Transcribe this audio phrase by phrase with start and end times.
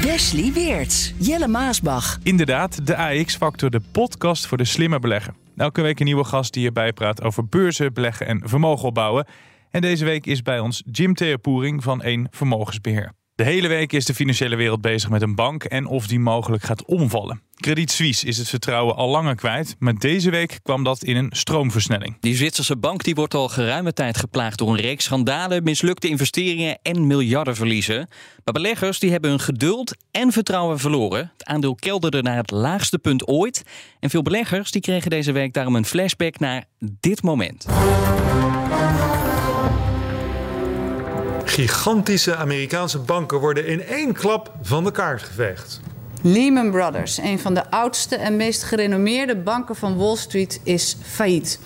[0.00, 2.18] Wesley Weerts, Jelle Maasbach.
[2.22, 5.34] Inderdaad, de AX-factor, de podcast voor de slimme belegger.
[5.56, 9.26] Elke week een nieuwe gast die je bijpraat over beurzen, beleggen en vermogen opbouwen.
[9.70, 13.12] En deze week is bij ons Jim Theopoering van één Vermogensbeheer.
[13.42, 16.62] De hele week is de financiële wereld bezig met een bank en of die mogelijk
[16.62, 17.42] gaat omvallen.
[17.56, 21.30] Credit Suisse is het vertrouwen al langer kwijt, maar deze week kwam dat in een
[21.30, 22.16] stroomversnelling.
[22.20, 26.78] Die Zwitserse bank die wordt al geruime tijd geplaagd door een reeks schandalen, mislukte investeringen
[26.82, 28.08] en miljardenverliezen.
[28.44, 31.32] Maar beleggers die hebben hun geduld en vertrouwen verloren.
[31.32, 33.62] Het aandeel kelderde naar het laagste punt ooit.
[34.00, 37.66] En veel beleggers die kregen deze week daarom een flashback naar dit moment.
[41.52, 45.80] Gigantische Amerikaanse banken worden in één klap van de kaart geveegd.
[46.22, 51.60] Lehman Brothers, een van de oudste en meest gerenommeerde banken van Wall Street, is failliet.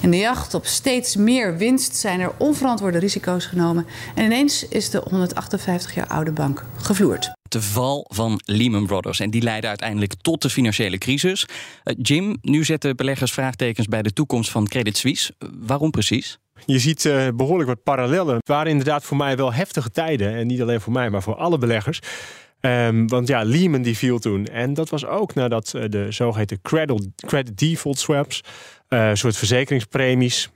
[0.00, 3.86] In de jacht op steeds meer winst zijn er onverantwoorde risico's genomen.
[4.14, 7.30] En ineens is de 158 jaar oude bank gevloerd.
[7.48, 9.20] De val van Lehman Brothers.
[9.20, 11.46] En die leidde uiteindelijk tot de financiële crisis.
[11.84, 15.34] Uh, Jim, nu zetten beleggers vraagtekens bij de toekomst van Credit Suisse.
[15.60, 16.38] Waarom precies?
[16.64, 18.36] Je ziet uh, behoorlijk wat parallellen.
[18.36, 20.34] Het waren inderdaad voor mij wel heftige tijden.
[20.34, 22.00] En niet alleen voor mij, maar voor alle beleggers.
[22.60, 24.46] Um, want ja, Lehman die viel toen.
[24.46, 28.40] En dat was ook nadat uh, de zogeheten credit, credit default swaps,
[28.88, 30.50] uh, soort verzekeringspremies,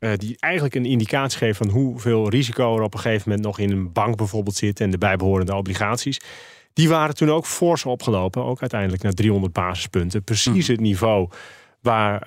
[0.00, 3.58] uh, die eigenlijk een indicatie geven van hoeveel risico er op een gegeven moment nog
[3.58, 6.20] in een bank bijvoorbeeld zit en de bijbehorende obligaties.
[6.72, 10.22] Die waren toen ook fors opgelopen, ook uiteindelijk naar 300 basispunten.
[10.24, 11.28] Precies het niveau
[11.80, 12.20] waar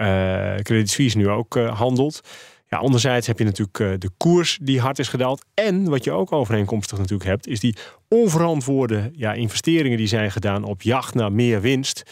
[0.62, 2.22] Credit Suisse nu ook handelt.
[2.70, 5.46] Ja, anderzijds heb je natuurlijk uh, de koers die hard is gedaald.
[5.54, 7.76] En wat je ook overeenkomstig natuurlijk hebt, is die
[8.10, 12.04] onverantwoorde ja, investeringen die zijn gedaan op jacht naar meer winst.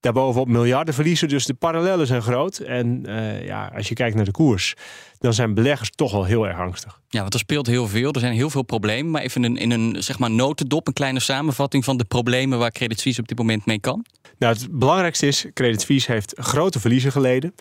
[0.00, 2.58] Daarbovenop miljarden verliezen, dus de parallellen zijn groot.
[2.58, 4.74] En uh, ja, als je kijkt naar de koers,
[5.18, 7.00] dan zijn beleggers toch al heel erg angstig.
[7.08, 8.12] Ja, want er speelt heel veel.
[8.12, 9.10] Er zijn heel veel problemen.
[9.10, 12.70] Maar even in, in een zeg maar, notendop, een kleine samenvatting van de problemen waar
[12.70, 14.04] Credit Suisse op dit moment mee kan.
[14.38, 17.54] Nou, het belangrijkste is, Credit Suisse heeft grote verliezen geleden.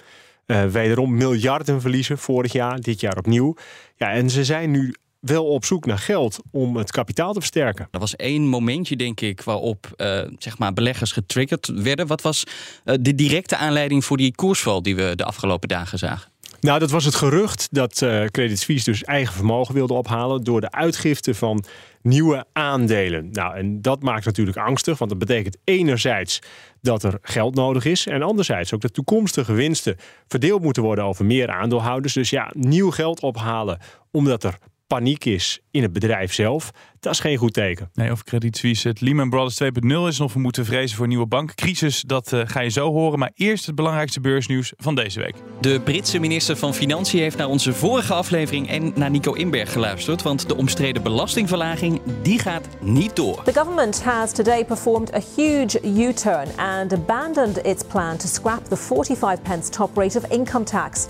[0.47, 3.56] Uh, wederom miljarden verliezen vorig jaar, dit jaar opnieuw.
[3.95, 7.88] Ja, en ze zijn nu wel op zoek naar geld om het kapitaal te versterken.
[7.91, 12.07] Er was één momentje, denk ik, waarop uh, zeg maar beleggers getriggerd werden.
[12.07, 12.44] Wat was
[12.85, 16.31] uh, de directe aanleiding voor die koersval die we de afgelopen dagen zagen?
[16.65, 20.61] Nou, dat was het gerucht dat uh, Credit Suisse dus eigen vermogen wilde ophalen door
[20.61, 21.63] de uitgifte van
[22.01, 23.29] nieuwe aandelen.
[23.31, 26.39] Nou, en dat maakt natuurlijk angstig, want dat betekent enerzijds
[26.81, 29.95] dat er geld nodig is en anderzijds ook dat toekomstige winsten
[30.27, 32.13] verdeeld moeten worden over meer aandeelhouders.
[32.13, 33.79] Dus ja, nieuw geld ophalen
[34.11, 36.71] omdat er paniek is in het bedrijf zelf,
[37.05, 37.89] dat is geen goed teken.
[37.93, 41.09] Nee, of Credit Suisse het Lehman Brothers 2.0 is, of we moeten vrezen voor een
[41.09, 43.19] nieuwe bankcrisis, dat uh, ga je zo horen.
[43.19, 45.35] Maar eerst het belangrijkste beursnieuws van deze week.
[45.61, 50.21] De Britse minister van Financiën heeft naar onze vorige aflevering en naar Nico Inberg geluisterd,
[50.21, 53.43] want de omstreden belastingverlaging die gaat niet door.
[53.43, 58.77] The government has today performed a huge U-turn and abandoned its plan to scrap the
[58.77, 61.07] 45 pence top rate of income tax.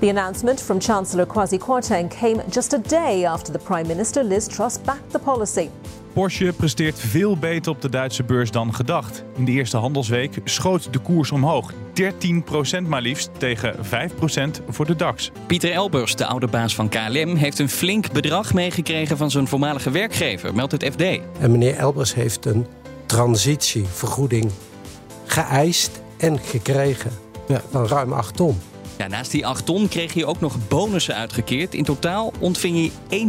[0.00, 4.48] The announcement from Chancellor Kwasi Kwarteng came just a day after the Prime Minister Liz
[4.48, 5.33] Truss backed the policy.
[6.14, 9.24] Porsche presteert veel beter op de Duitse beurs dan gedacht.
[9.36, 11.72] In de eerste handelsweek schoot de koers omhoog.
[11.72, 11.76] 13%
[12.86, 15.30] maar liefst tegen 5% voor de DAX.
[15.46, 19.90] Pieter Elbers, de oude baas van KLM, heeft een flink bedrag meegekregen van zijn voormalige
[19.90, 21.02] werkgever, meldt het FD.
[21.38, 22.66] En meneer Elbers heeft een
[23.06, 24.50] transitievergoeding
[25.24, 27.10] geëist en gekregen
[27.48, 28.60] ja, van ruim 8 ton.
[28.98, 31.74] Ja, naast die 8 ton kreeg hij ook nog bonussen uitgekeerd.
[31.74, 33.20] In totaal ontving hij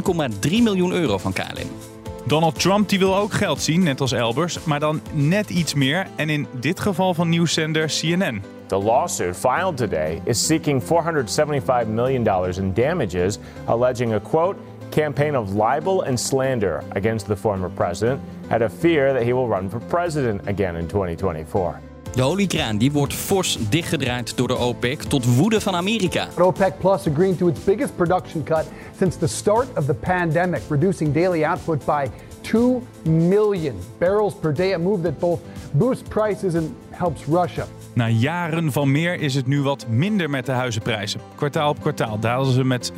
[0.49, 1.94] 1,3 miljoen euro van KLM.
[2.27, 6.07] Donald Trump die wil ook geld zien, net als Elbers, maar dan net iets meer.
[6.15, 8.41] En in dit geval van nieuwszender CNN.
[8.65, 14.59] The lawsuit filed today is seeking $475 million in damages, alleging a quote,
[14.89, 19.47] campaign of libel and slander against the former president, had a fear that he will
[19.47, 21.84] run for president again in 2024.
[22.13, 26.27] De oliekraan die wordt fors dichtgedraaid door de OPEC tot woede van Amerika.
[26.39, 28.65] OPEC Plus agreeing to its biggest production cut
[28.97, 32.09] since the start of the pandemic, reducing daily output by
[32.41, 35.39] 2 million barrels per day, a move that both
[35.71, 37.67] boosts prices and helps Russia.
[37.95, 41.19] Na jaren van meer is het nu wat minder met de huizenprijzen.
[41.35, 42.95] Kwartaal op kwartaal dalen ze met 6%.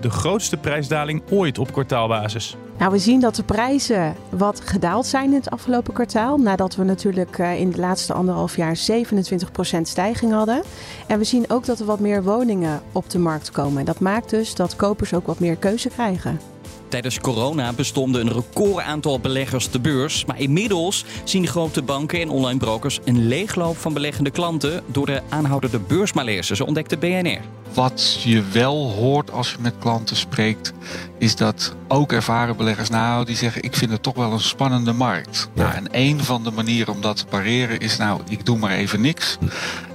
[0.00, 2.56] De grootste prijsdaling ooit op kwartaalbasis.
[2.78, 6.38] Nou, we zien dat de prijzen wat gedaald zijn in het afgelopen kwartaal.
[6.38, 10.62] Nadat we natuurlijk eh, in de laatste anderhalf jaar 27% stijging hadden.
[11.06, 13.84] En we zien ook dat er wat meer woningen op de markt komen.
[13.84, 16.53] Dat maakt dus dat kopers ook wat meer keuze krijgen.
[16.94, 20.24] Tijdens corona bestonden een record aantal beleggers de beurs.
[20.24, 25.22] Maar inmiddels zien grote banken en online brokers een leegloop van beleggende klanten door de
[25.28, 27.40] aanhoudende beursmalaise, zo ontdekte BNR.
[27.72, 30.72] Wat je wel hoort als je met klanten spreekt,
[31.18, 34.92] is dat ook ervaren beleggers, nou, die zeggen: Ik vind het toch wel een spannende
[34.92, 35.48] markt.
[35.54, 38.72] Nou, en een van de manieren om dat te pareren is: Nou, ik doe maar
[38.72, 39.38] even niks.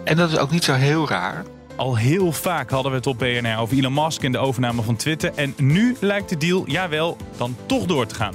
[0.04, 1.46] En dat is ook niet zo heel raar.
[1.80, 4.96] Al heel vaak hadden we het op BNR over Elon Musk en de overname van
[4.96, 5.34] Twitter.
[5.36, 8.34] En nu lijkt de deal, jawel, dan toch door te gaan.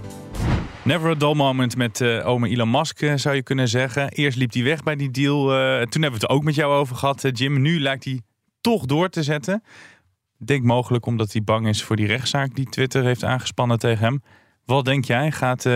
[0.85, 4.09] Never a dull moment met uh, ome Elon Musk, uh, zou je kunnen zeggen.
[4.09, 5.39] Eerst liep hij weg bij die deal.
[5.39, 7.61] Uh, toen hebben we het ook met jou over gehad, Jim.
[7.61, 8.21] Nu lijkt hij
[8.61, 9.63] toch door te zetten.
[10.39, 14.23] Denk mogelijk omdat hij bang is voor die rechtszaak die Twitter heeft aangespannen tegen hem.
[14.65, 15.33] Wat denk jij?
[15.33, 15.67] Gaat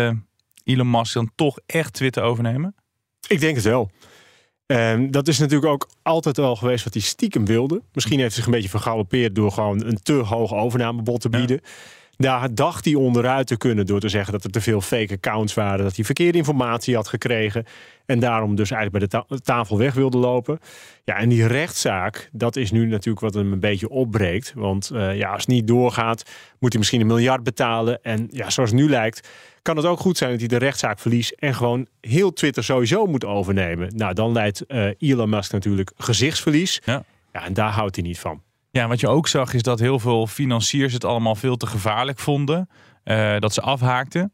[0.64, 2.74] Elon Musk dan toch echt Twitter overnemen?
[3.26, 3.90] Ik denk het wel.
[4.72, 7.82] Um, dat is natuurlijk ook altijd al geweest wat hij stiekem wilde.
[7.92, 11.60] Misschien heeft hij zich een beetje vergalopeerd door gewoon een te hoog overnamebod te bieden.
[11.62, 11.70] Ja.
[12.16, 15.54] Daar dacht hij onderuit te kunnen door te zeggen dat er te veel fake accounts
[15.54, 15.84] waren.
[15.84, 17.64] Dat hij verkeerde informatie had gekregen.
[18.06, 20.58] En daarom dus eigenlijk bij de ta tafel weg wilde lopen.
[21.04, 24.52] Ja, en die rechtszaak, dat is nu natuurlijk wat hem een beetje opbreekt.
[24.56, 26.22] Want uh, ja, als het niet doorgaat,
[26.58, 28.02] moet hij misschien een miljard betalen.
[28.02, 29.28] En ja, zoals het nu lijkt,
[29.68, 33.06] kan het ook goed zijn dat hij de rechtszaak verliest en gewoon heel Twitter sowieso
[33.06, 33.96] moet overnemen.
[33.96, 36.80] Nou, dan leidt uh, Elon Musk natuurlijk gezichtsverlies.
[36.84, 37.04] Ja.
[37.32, 38.42] ja, en daar houdt hij niet van.
[38.70, 42.18] Ja, wat je ook zag is dat heel veel financiers het allemaal veel te gevaarlijk
[42.18, 42.68] vonden.
[43.04, 44.32] Uh, dat ze afhaakten.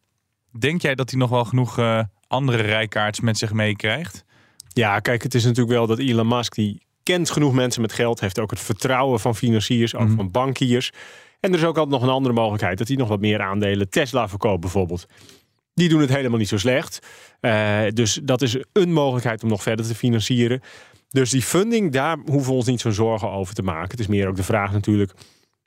[0.58, 4.24] Denk jij dat hij nog wel genoeg uh, andere rijkaarts met zich meekrijgt?
[4.68, 8.20] Ja, kijk, het is natuurlijk wel dat Elon Musk die kent genoeg mensen met geld,
[8.20, 10.16] heeft ook het vertrouwen van financiers, ook mm -hmm.
[10.16, 10.92] van bankiers.
[11.44, 13.90] En er is ook altijd nog een andere mogelijkheid dat hij nog wat meer aandelen
[13.90, 15.06] Tesla verkoopt bijvoorbeeld.
[15.74, 17.06] Die doen het helemaal niet zo slecht.
[17.40, 20.60] Uh, dus dat is een mogelijkheid om nog verder te financieren.
[21.08, 23.90] Dus die funding, daar hoeven we ons niet zo'n zorgen over te maken.
[23.90, 25.12] Het is meer ook de vraag natuurlijk,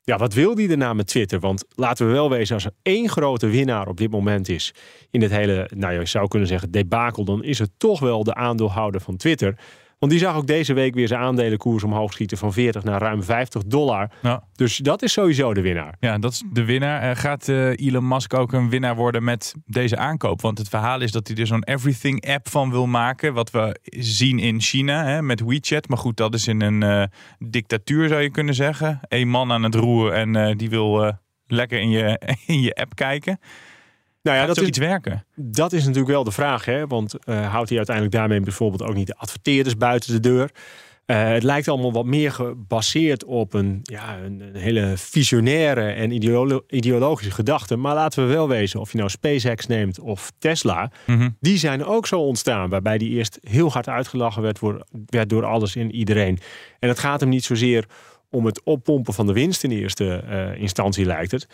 [0.02, 1.40] ja, wat wil die daarna met Twitter?
[1.40, 4.74] Want laten we wel wezen, als er één grote winnaar op dit moment is
[5.12, 8.34] in dit hele, nou je zou kunnen zeggen, debakel, dan is het toch wel de
[8.34, 9.58] aandeelhouder van Twitter.
[10.00, 13.24] Want die zag ook deze week weer zijn aandelenkoers omhoog schieten van 40 naar ruim
[13.24, 14.12] 50 dollar.
[14.22, 14.44] Ja.
[14.56, 15.96] Dus dat is sowieso de winnaar.
[16.00, 17.16] Ja, dat is de winnaar.
[17.16, 20.42] Gaat uh, Elon Musk ook een winnaar worden met deze aankoop?
[20.42, 23.34] Want het verhaal is dat hij er zo'n everything app van wil maken.
[23.34, 25.88] Wat we zien in China hè, met WeChat.
[25.88, 27.04] Maar goed, dat is in een uh,
[27.50, 29.00] dictatuur zou je kunnen zeggen.
[29.08, 31.18] Eén man aan het roer en uh, die wil
[31.48, 33.40] lekker in je, in je app kijken.
[34.28, 35.26] Nou ja, dat is iets werken.
[35.36, 36.88] Dat is natuurlijk wel de vraag, hè?
[36.88, 40.52] Want uh, houdt hij uiteindelijk daarmee bijvoorbeeld ook niet de adverteerders buiten de deur?
[41.06, 46.12] Uh, het lijkt allemaal wat meer gebaseerd op een, ja, een, een hele visionaire en
[46.12, 47.76] ideolo ideologische gedachte.
[47.76, 51.38] Maar laten we wel wezen, of je nou SpaceX neemt of Tesla, mm -hmm.
[51.40, 52.70] die zijn ook zo ontstaan.
[52.70, 56.40] Waarbij die eerst heel hard uitgelachen werd, voor, werd door alles en iedereen.
[56.80, 57.86] En het gaat hem niet zozeer
[58.30, 61.48] om het oppompen van de winst in eerste uh, instantie, lijkt het.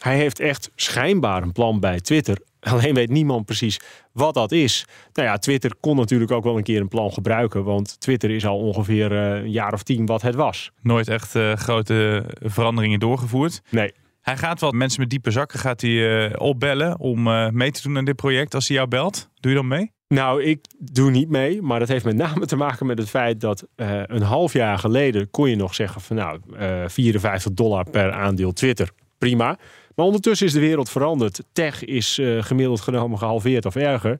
[0.00, 2.38] Hij heeft echt schijnbaar een plan bij Twitter.
[2.60, 3.80] Alleen weet niemand precies
[4.12, 4.86] wat dat is.
[5.12, 7.64] Nou ja, Twitter kon natuurlijk ook wel een keer een plan gebruiken.
[7.64, 10.70] Want Twitter is al ongeveer uh, een jaar of tien wat het was.
[10.82, 13.62] Nooit echt uh, grote veranderingen doorgevoerd.
[13.70, 13.92] Nee.
[14.20, 17.22] Hij gaat wel mensen met diepe zakken gaat hij, uh, opbellen om
[17.56, 18.54] mee te doen aan dit project.
[18.54, 19.92] Als hij jou belt, doe je dan mee?
[20.08, 21.62] Nou, ik doe niet mee.
[21.62, 25.30] Maar dat heeft met name te maken met het feit dat een half jaar geleden
[25.30, 26.40] kon je nog zeggen van nou,
[26.86, 28.90] 54 dollar per aandeel Twitter.
[29.18, 29.58] Prima.
[29.94, 31.42] Maar ondertussen is de wereld veranderd.
[31.52, 34.18] Tech is uh, gemiddeld genomen gehalveerd of erger.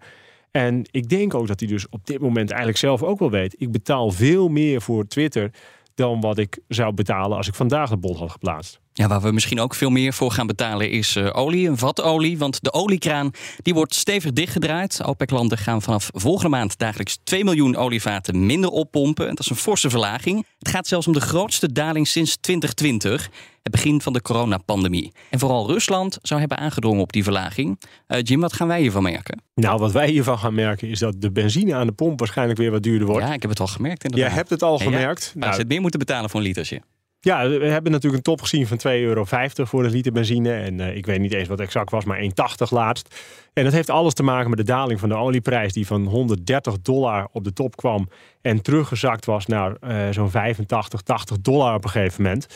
[0.51, 3.55] En ik denk ook dat hij dus op dit moment eigenlijk zelf ook wel weet.
[3.59, 5.51] Ik betaal veel meer voor Twitter
[5.95, 8.81] dan wat ik zou betalen als ik vandaag de bod had geplaatst.
[8.93, 12.39] Ja, waar we misschien ook veel meer voor gaan betalen is uh, olie, een vatolie.
[12.39, 13.31] Want de oliekraan
[13.63, 15.01] die wordt stevig dichtgedraaid.
[15.05, 19.29] OPEC-landen gaan vanaf volgende maand dagelijks 2 miljoen olievaten minder oppompen.
[19.29, 20.47] Dat is een forse verlaging.
[20.59, 23.31] Het gaat zelfs om de grootste daling sinds 2020,
[23.63, 25.13] het begin van de coronapandemie.
[25.31, 27.81] En vooral Rusland zou hebben aangedrongen op die verlaging.
[28.09, 29.43] Uh, Jim, wat gaan wij hiervan merken?
[29.55, 32.71] Nou, wat wij hiervan gaan merken is dat de benzine aan de pomp waarschijnlijk weer
[32.71, 33.27] wat duurder wordt.
[33.27, 34.29] Ja, ik heb het al gemerkt inderdaad.
[34.29, 35.31] Jij hebt het al ja, gemerkt.
[35.35, 36.81] Ja, nou, ze het meer moeten betalen voor een litertje.
[37.23, 39.25] Ja, we hebben natuurlijk een top gezien van 2,50 euro
[39.55, 40.53] voor een liter benzine.
[40.53, 42.29] En uh, ik weet niet eens wat exact was, maar 1,80
[42.71, 43.15] laatst.
[43.53, 45.73] En dat heeft alles te maken met de daling van de olieprijs...
[45.73, 48.09] die van 130 dollar op de top kwam...
[48.41, 52.47] en teruggezakt was naar uh, zo'n 85, 80 dollar op een gegeven moment.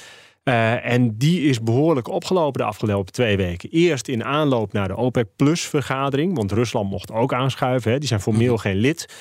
[0.45, 3.71] Uh, en die is behoorlijk opgelopen de afgelopen twee weken.
[3.71, 6.37] Eerst in aanloop naar de OPEC Plus vergadering...
[6.37, 7.99] want Rusland mocht ook aanschuiven, hè.
[7.99, 9.15] die zijn formeel geen lid...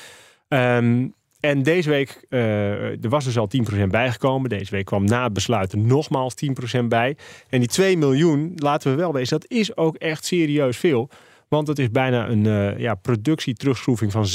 [0.48, 3.48] Um, En deze week, uh, er was dus al
[3.82, 4.48] 10% bijgekomen.
[4.48, 6.34] Deze week kwam na het besluit er nogmaals
[6.80, 7.16] 10% bij.
[7.48, 11.08] En die 2 miljoen, laten we wel wezen, dat is ook echt serieus veel.
[11.48, 14.26] Want het is bijna een uh, ja, productieterugschroeving van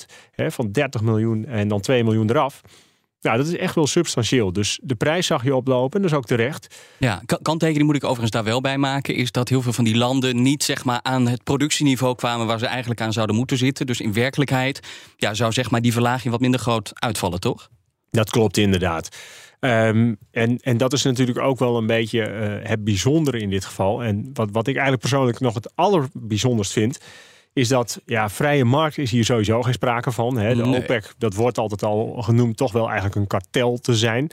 [0.00, 0.04] 7%.
[0.30, 2.62] Hè, van 30 miljoen en dan 2 miljoen eraf.
[3.22, 4.52] Ja, dat is echt wel substantieel.
[4.52, 6.76] Dus de prijs zag je oplopen, dat is ook terecht.
[6.98, 9.14] Ja, kanttekening moet ik overigens daar wel bij maken...
[9.14, 12.46] is dat heel veel van die landen niet zeg maar, aan het productieniveau kwamen...
[12.46, 13.86] waar ze eigenlijk aan zouden moeten zitten.
[13.86, 14.80] Dus in werkelijkheid
[15.16, 17.68] ja, zou zeg maar, die verlaging wat minder groot uitvallen, toch?
[18.10, 19.16] Dat klopt inderdaad.
[19.60, 23.64] Um, en, en dat is natuurlijk ook wel een beetje uh, het bijzondere in dit
[23.64, 24.02] geval.
[24.02, 27.00] En wat, wat ik eigenlijk persoonlijk nog het allerbijzonderst vind
[27.52, 30.38] is dat ja, vrije markt is hier sowieso geen sprake van.
[30.38, 30.54] Hè.
[30.54, 34.30] De OPEC, dat wordt altijd al genoemd, toch wel eigenlijk een kartel te zijn.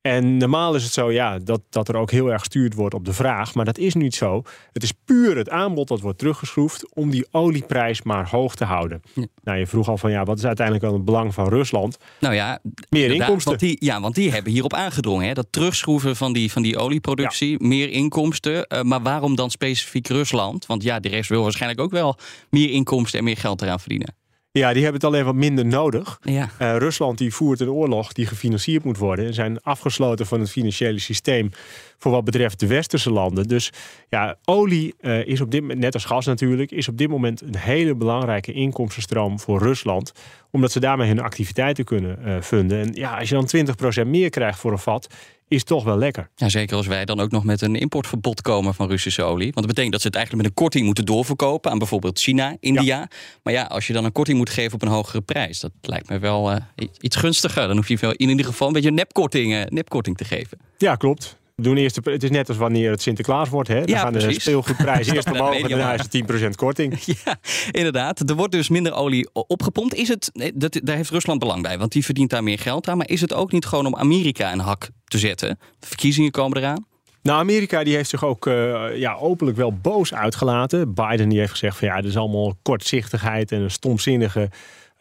[0.00, 3.04] En normaal is het zo ja, dat, dat er ook heel erg gestuurd wordt op
[3.04, 3.54] de vraag.
[3.54, 4.42] Maar dat is niet zo.
[4.72, 9.00] Het is puur het aanbod dat wordt teruggeschroefd om die olieprijs maar hoog te houden.
[9.42, 11.96] Nou, je vroeg al van ja, wat is uiteindelijk wel het belang van Rusland?
[12.20, 13.48] Nou ja, meer inkomsten.
[13.50, 15.26] Want die, ja, want die hebben hierop aangedrongen.
[15.26, 15.32] Hè?
[15.32, 18.66] Dat terugschroeven van die, van die olieproductie, meer inkomsten.
[18.68, 20.66] Uh, maar waarom dan specifiek Rusland?
[20.66, 22.16] Want ja, de rest wil waarschijnlijk ook wel
[22.50, 24.14] meer inkomsten en meer geld eraan verdienen.
[24.52, 26.18] Ja, die hebben het alleen wat minder nodig.
[26.22, 26.48] Ja.
[26.62, 29.26] Uh, Rusland die voert een oorlog die gefinancierd moet worden.
[29.26, 31.50] En zijn afgesloten van het financiële systeem
[31.98, 33.48] voor wat betreft de westerse landen.
[33.48, 33.72] Dus
[34.08, 37.40] ja, olie uh, is op dit moment, net als gas natuurlijk, is op dit moment
[37.40, 40.12] een hele belangrijke inkomstenstroom voor Rusland.
[40.50, 42.80] Omdat ze daarmee hun activiteiten kunnen uh, funden.
[42.80, 45.14] En ja, als je dan 20% meer krijgt voor een vat,
[45.50, 46.30] is toch wel lekker.
[46.34, 49.52] Ja, zeker als wij dan ook nog met een importverbod komen van Russische olie.
[49.52, 52.56] Want dat betekent dat ze het eigenlijk met een korting moeten doorverkopen aan bijvoorbeeld China,
[52.60, 53.08] India.
[53.42, 56.08] Maar ja, als je dan een korting moet geven op een hogere prijs, dat lijkt
[56.08, 56.56] me wel uh,
[57.00, 57.66] iets gunstiger.
[57.66, 60.58] Dan hoef je in ieder geval een beetje een nepkorting, uh, nepkorting te geven.
[60.78, 61.39] Ja, klopt.
[61.62, 63.68] Doen eerst het is net als wanneer het Sinterklaas wordt.
[63.68, 63.80] Hè?
[63.80, 64.34] Dan ja, gaan precies.
[64.34, 66.98] de speelgoedprijzen eerst omhoog en daarna is het 10% korting.
[67.24, 67.38] Ja,
[67.70, 68.30] inderdaad.
[68.30, 69.94] Er wordt dus minder olie opgepompt.
[69.94, 72.96] Is het, dat, daar heeft Rusland belang bij, want die verdient daar meer geld aan.
[72.96, 75.58] Maar is het ook niet gewoon om Amerika een hak te zetten?
[75.78, 76.86] De verkiezingen komen eraan.
[77.22, 80.94] Nou, Amerika die heeft zich ook uh, ja, openlijk wel boos uitgelaten.
[80.94, 84.50] Biden die heeft gezegd van ja, dit is allemaal kortzichtigheid en een stomzinnige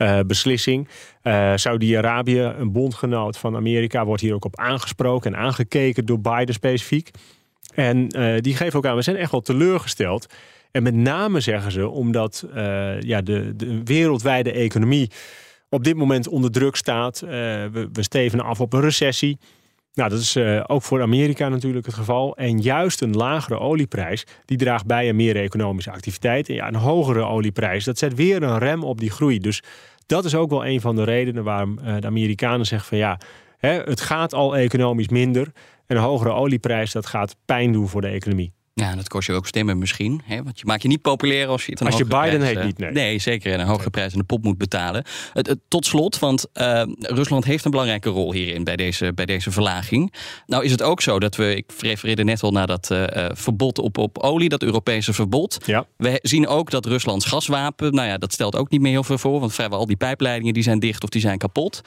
[0.01, 0.88] uh, beslissing.
[1.24, 6.53] Uh, Saudi-Arabië, een bondgenoot van Amerika, wordt hier ook op aangesproken en aangekeken door Biden
[6.53, 7.12] specifiek.
[7.74, 10.34] En uh, die geven ook aan, we zijn echt wel teleurgesteld.
[10.72, 12.46] En met name zeggen ze omdat
[13.00, 15.12] ja, de, de, wereldwijde economie
[15.70, 17.20] op dit moment onder druk staat.
[17.20, 19.38] we, we stevenen af op een recessie.
[20.00, 22.36] Nou, dat is uh, ook voor Amerika natuurlijk het geval.
[22.36, 26.50] En juist een lagere olieprijs, die draagt bij aan meer economische activiteit.
[26.50, 29.39] En ja, een hogere olieprijs, dat zet weer een rem op die groei.
[29.39, 29.63] Dus
[30.06, 33.20] dat is ook wel een van de redenen waarom uh, de Amerikanen zeggen van ja,
[33.58, 35.51] hè, het gaat al economisch minder.
[35.86, 38.53] En een hogere olieprijs, dat gaat pijn doen voor de economie.
[38.73, 40.21] Ja, dat kost je ook stemmen misschien.
[40.23, 40.43] Hè?
[40.43, 42.63] Want je maakt je niet populair als je het een Als je Biden prijs, heet
[42.63, 42.91] niet, nee.
[42.91, 43.53] Nee, zeker.
[43.53, 45.03] En een hogere prijs aan de pop moet betalen.
[45.67, 50.13] Tot slot, want uh, Rusland heeft een belangrijke rol hierin bij deze, bij deze verlaging.
[50.45, 53.79] Nou is het ook zo dat we, ik refereerde net al naar dat uh, verbod
[53.79, 55.57] op, op olie, dat Europese verbod.
[55.65, 55.85] Ja.
[55.97, 59.17] We zien ook dat Ruslands gaswapen, nou ja, dat stelt ook niet meer heel veel
[59.17, 59.39] voor.
[59.39, 61.81] Want vrijwel al die pijpleidingen die zijn dicht of die zijn kapot.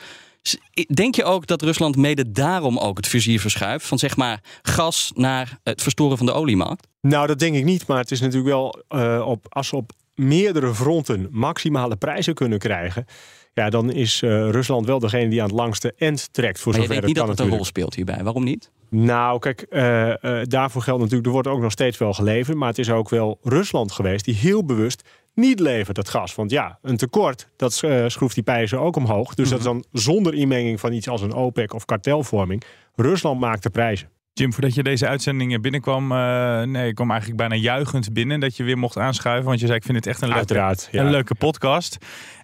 [0.94, 3.86] Denk je ook dat Rusland mede daarom ook het vizier verschuift?
[3.86, 6.86] Van zeg maar gas naar het verstoren van de oliemarkt?
[7.00, 7.86] Nou, dat denk ik niet.
[7.86, 12.58] Maar het is natuurlijk wel uh, op, als ze op meerdere fronten maximale prijzen kunnen
[12.58, 13.06] krijgen.
[13.54, 16.60] Ja, dan is uh, Rusland wel degene die aan het langste end trekt.
[16.60, 18.22] Voor maar je zover denkt niet dat het een rol speelt hierbij.
[18.22, 18.70] Waarom niet?
[18.88, 22.56] Nou, kijk, uh, uh, daarvoor geldt natuurlijk, er wordt ook nog steeds wel geleverd.
[22.56, 25.02] Maar het is ook wel Rusland geweest die heel bewust
[25.34, 26.34] niet levert, dat gas.
[26.34, 29.34] Want ja, een tekort, dat uh, schroeft die prijzen ook omhoog.
[29.34, 29.64] Dus mm -hmm.
[29.64, 32.62] dat is dan zonder inmenging van iets als een OPEC of kartelvorming.
[32.94, 34.08] Rusland maakt de prijzen.
[34.34, 38.56] Jim, voordat je deze uitzending binnenkwam, uh, nee, ik kwam eigenlijk bijna juichend binnen dat
[38.56, 39.44] je weer mocht aanschuiven.
[39.44, 41.04] Want je zei, ik vind het echt een leuke, Uiteraard, ja.
[41.04, 41.96] een leuke podcast.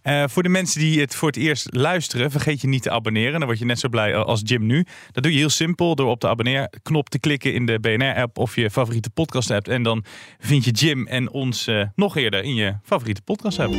[0.04, 3.32] Uh, voor de mensen die het voor het eerst luisteren, vergeet je niet te abonneren.
[3.32, 4.86] Dan word je net zo blij als Jim nu.
[5.10, 8.56] Dat doe je heel simpel door op de abonneerknop te klikken in de BNR-app of
[8.56, 9.68] je favoriete podcast-app.
[9.68, 10.04] En dan
[10.38, 13.72] vind je Jim en ons uh, nog eerder in je favoriete podcast-app.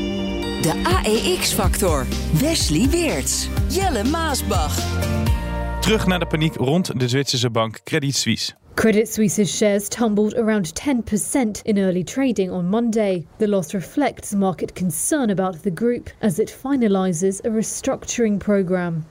[0.61, 2.05] De AEX-factor.
[2.39, 3.49] Wesley Weerts.
[3.67, 4.77] Jelle Maasbach.
[5.89, 8.53] Terug naar de paniek rond de Zwitserse bank Credit Suisse.
[8.73, 13.25] Credit Suisse's shares tumbled around 10% in early trading on Monday.
[13.37, 19.05] The loss reflects market concern about the group as it finalizes a restructuring program.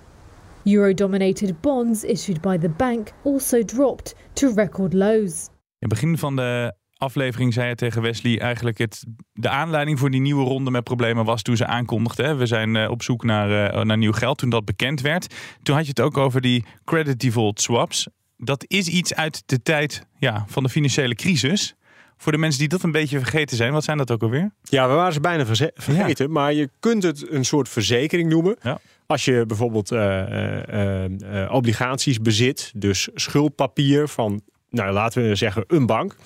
[0.63, 5.49] Euro dominated bonds issued by the bank also dropped to record lows.
[5.79, 10.11] In het begin van de aflevering zei je tegen Wesley eigenlijk het, de aanleiding voor
[10.11, 12.27] die nieuwe ronde met problemen was toen ze aankondigden.
[12.27, 15.35] Hè, we zijn uh, op zoek naar, uh, naar nieuw geld toen dat bekend werd.
[15.63, 18.09] Toen had je het ook over die credit default swaps.
[18.37, 21.75] Dat is iets uit de tijd ja, van de financiële crisis.
[22.17, 24.51] Voor de mensen die dat een beetje vergeten zijn, wat zijn dat ook alweer?
[24.63, 26.31] Ja, we waren ze bijna vergeten.
[26.31, 28.57] Maar je kunt het een soort verzekering noemen.
[28.63, 28.81] Ja.
[29.07, 34.41] Als je bijvoorbeeld eh, eh, eh, eh, obligaties bezit, dus schuldpapier van,
[34.71, 36.17] nou laten we zeggen, een bank,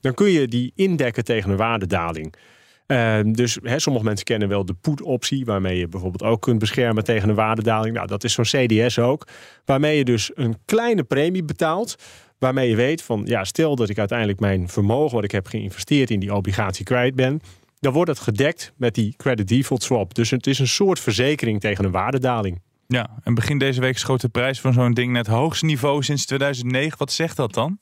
[0.00, 2.34] dan kun je die indekken tegen een waardedaling.
[2.86, 7.04] Eh, dus hè, sommige mensen kennen wel de put-optie, waarmee je bijvoorbeeld ook kunt beschermen
[7.04, 7.94] tegen een waardedaling.
[7.94, 9.26] Nou, dat is zo'n CDS ook,
[9.64, 11.96] waarmee je dus een kleine premie betaalt.
[12.38, 16.10] Waarmee je weet van, ja, stel dat ik uiteindelijk mijn vermogen wat ik heb geïnvesteerd
[16.10, 17.40] in die obligatie kwijt ben,
[17.80, 20.14] dan wordt het gedekt met die credit default swap.
[20.14, 22.60] Dus het is een soort verzekering tegen een waardedaling.
[22.86, 26.26] Ja, en begin deze week schoot de prijs van zo'n ding net hoogste niveau sinds
[26.26, 26.98] 2009.
[26.98, 27.78] Wat zegt dat dan?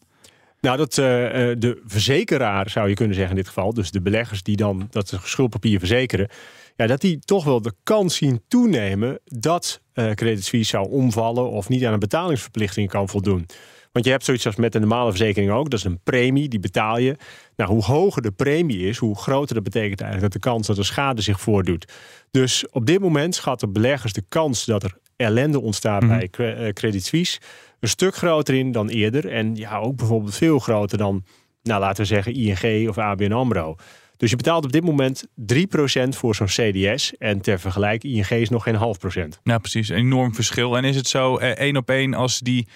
[0.65, 4.01] Nou, dat eh, eh, de verzekeraar zou je kunnen zeggen in dit geval, dus de
[4.03, 6.29] beleggers die dan dat schuldpapier verzekeren,
[6.77, 11.51] ja, dat die toch wel de kans zien toenemen dat eh Credit Suisse zou omvallen
[11.51, 13.47] of niet aan een betalingsverplichting kan voldoen.
[13.93, 16.61] Want je hebt zoiets als met een normale verzekering ook, dat is een premie, die
[16.61, 17.17] betaal je.
[17.57, 20.79] Nou, hoe hoger de premie is, hoe groter dat betekent eigenlijk dat de kans dat
[20.79, 21.93] er schade zich voordoet.
[22.31, 26.19] Dus op dit moment schatten beleggers de kans dat er ellende ontstaat Mhm.
[26.19, 27.41] bij Cre- Credit Suisse
[27.85, 29.29] een stuk groter in dan eerder.
[29.29, 31.25] En ja, ook bijvoorbeeld veel groter dan,
[31.63, 33.77] nou laten we zeggen, ING of ABN AMRO.
[34.17, 37.17] Dus je betaalt op dit moment 3% voor zo'n CDS.
[37.17, 39.41] En ter vergelijking, ING is nog geen half procent.
[39.43, 39.89] Nou, precies.
[39.89, 40.77] Enorm verschil.
[40.77, 42.69] En is het zo eh, één op één als die.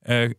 [0.00, 0.30] eh,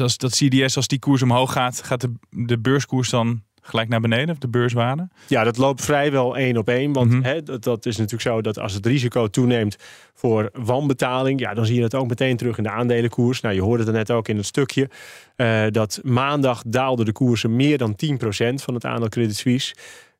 [0.00, 4.00] als dat CDS, als die koers omhoog gaat, gaat de, de beurskoers dan gelijk naar
[4.00, 5.08] beneden, de beurswaarde?
[5.26, 6.92] Ja, dat loopt vrijwel één op één.
[6.92, 9.76] Want hè, dat, dat is natuurlijk zo dat als het risico toeneemt
[10.14, 13.40] voor wanbetaling, ja, dan zie je dat ook meteen terug in de aandelenkoers.
[13.40, 14.90] Nou, je hoorde het net ook in het stukje.
[15.36, 19.74] eh, dat maandag daalden de koersen meer dan 10% van het aandeel Credit Suisse.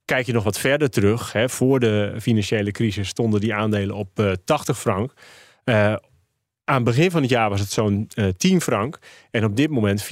[0.04, 4.18] Kijk je nog wat verder terug, hè, voor de financiële crisis stonden die aandelen op
[4.18, 5.12] eh 80 frank.
[5.64, 5.94] Eh,
[6.68, 8.98] aan het begin van het jaar was het zo'n eh 10 frank.
[9.30, 10.08] En op dit moment 4,5.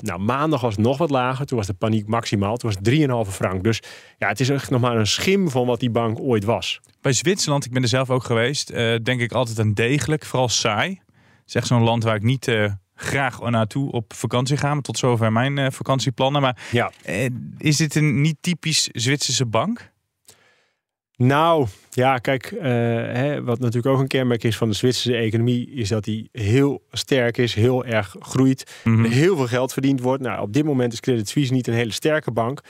[0.00, 1.46] Nou, maandag was het nog wat lager.
[1.46, 2.56] Toen was de paniek maximaal.
[2.56, 3.64] Toen was het 3,5 frank.
[3.64, 3.82] Dus
[4.18, 6.80] ja, het is echt nog maar een schim van wat die bank ooit was.
[7.00, 10.48] Bij Zwitserland, ik ben er zelf ook geweest, eh, denk ik altijd aan degelijk, vooral
[10.48, 10.88] saai.
[10.90, 14.72] Het is echt zo'n land waar ik niet eh, graag naartoe op vakantie ga.
[14.74, 16.42] Maar tot zover mijn vakantieplannen.
[16.42, 16.90] Maar Ja.
[17.58, 19.92] is dit een niet typisch Zwitserse bank?
[21.16, 22.62] Nou, ja, kijk, eh,
[23.12, 26.82] hè, wat natuurlijk ook een kenmerk is van de Zwitserse economie, is dat die heel
[26.90, 29.04] sterk is, heel erg groeit, Mhm.
[29.04, 30.22] er heel veel geld verdiend wordt.
[30.22, 32.60] Nou, op dit moment is Credit Suisse niet een hele sterke bank.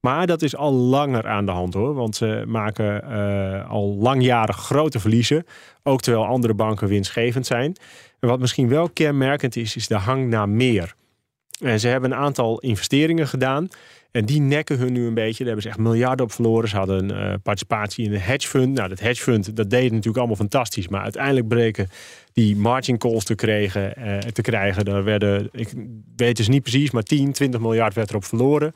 [0.00, 1.94] Maar dat is al langer aan de hand hoor.
[1.94, 5.44] Want ze maken eh, al langjarig grote verliezen.
[5.82, 7.76] Ook terwijl andere banken winstgevend zijn.
[8.20, 10.94] En wat misschien wel kenmerkend is, is de hang naar meer.
[11.60, 13.68] En ze hebben een aantal investeringen gedaan.
[14.12, 15.44] En die nekken hun nu een beetje.
[15.44, 16.68] Daar hebben ze echt miljarden op verloren.
[16.68, 18.74] Ze hadden een eh, participatie in een hedge fund.
[18.74, 20.88] Nou, dat hedge fund, dat deed natuurlijk allemaal fantastisch.
[20.88, 21.88] Maar uiteindelijk breken
[22.32, 24.84] die margin calls te, eh, te krijgen.
[24.84, 25.72] Daar werden, ik
[26.16, 28.74] weet dus niet precies, maar 10, 20 miljard werd erop verloren.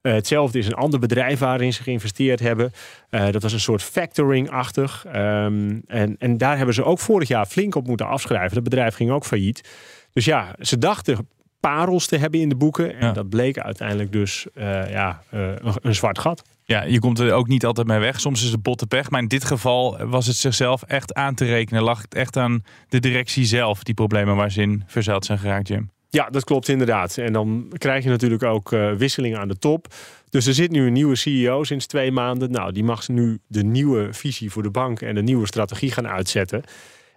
[0.00, 2.72] Eh, hetzelfde is een ander bedrijf waarin ze geïnvesteerd hebben.
[3.10, 5.04] Dat was een soort factoring-achtig.
[5.06, 8.54] Ehm, en, en daar hebben ze ook vorig jaar flink op moeten afschrijven.
[8.54, 9.68] Dat bedrijf ging ook failliet.
[10.12, 11.28] Dus ja, ze dachten
[11.60, 12.96] parels te hebben in de boeken.
[12.96, 16.42] En dat bleek uiteindelijk dus eh, ja, eh, een, een zwart gat.
[16.64, 18.20] Ja, je komt er ook niet altijd mee weg.
[18.20, 19.10] Soms is het botte pech.
[19.10, 21.82] Maar in dit geval was het zichzelf echt aan te rekenen.
[21.82, 25.68] Lag het echt aan de directie zelf, die problemen waar ze in verzeild zijn geraakt,
[25.68, 25.90] Jim.
[26.10, 27.18] Ja, dat klopt inderdaad.
[27.18, 29.86] En dan krijg je natuurlijk ook eh, wisselingen aan de top.
[30.28, 32.50] Dus er zit nu een nieuwe CEO sinds twee maanden.
[32.50, 36.08] Nou, die mag nu de nieuwe visie voor de bank en de nieuwe strategie gaan
[36.08, 36.62] uitzetten.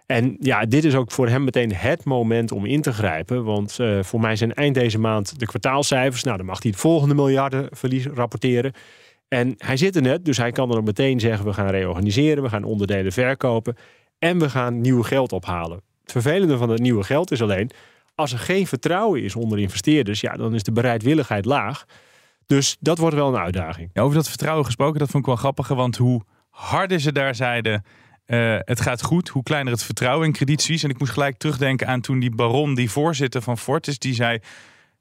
[0.06, 3.44] En ja, dit is ook voor hem meteen het moment om in te grijpen.
[3.44, 6.22] Want eh, voor mij zijn eind deze maand de kwartaalcijfers.
[6.22, 8.72] Nou, dan mag hij het volgende miljardenverlies rapporteren.
[9.28, 12.48] En hij zit er net, dus hij kan dan meteen zeggen: we gaan reorganiseren, we
[12.48, 13.76] gaan onderdelen verkopen
[14.18, 15.80] en we gaan nieuw geld ophalen.
[16.02, 17.70] Het vervelende van het nieuwe geld is alleen,
[18.14, 21.84] als er geen vertrouwen is onder investeerders, ja, dan is de bereidwilligheid laag.
[22.46, 23.90] Dus dat wordt wel een uitdaging.
[23.92, 25.68] Ja, over dat vertrouwen gesproken, dat vond ik wel grappig.
[25.68, 27.84] Want hoe harder ze daar zeiden,
[28.24, 30.84] eh, het gaat goed, hoe kleiner het vertrouwen in Credit Suisse.
[30.84, 34.38] En ik moest gelijk terugdenken aan toen die baron, die voorzitter van Fortis, die zei...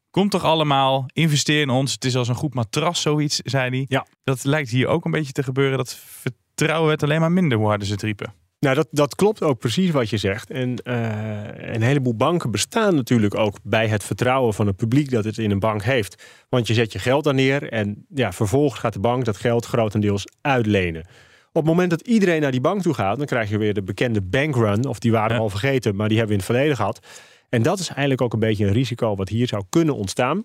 [0.09, 1.91] Kom toch allemaal, investeer in ons.
[1.91, 3.85] Het is als een goed matras, zoiets, zei hij.
[3.87, 4.05] Ja.
[4.23, 5.77] Dat lijkt hier ook een beetje te gebeuren.
[5.77, 8.33] Dat vertrouwen werd alleen maar minder, hoe harder ze het riepen.
[8.63, 10.49] Nou, dat, dat klopt ook precies wat je zegt.
[10.49, 15.23] En eh, een heleboel banken bestaan natuurlijk ook bij het vertrouwen van het publiek dat
[15.23, 16.23] het in een bank heeft.
[16.49, 19.65] Want je zet je geld daar neer en ja, vervolgens gaat de bank dat geld
[19.65, 21.07] grotendeels uitlenen.
[21.55, 23.83] Op het moment dat iedereen naar die bank toe gaat, dan krijg je weer de
[23.83, 24.85] bekende bankrun.
[24.85, 27.07] Of die waren we al vergeten, maar die hebben we in het verleden gehad.
[27.49, 30.43] En dat is eigenlijk ook een beetje een risico wat hier zou kunnen ontstaan.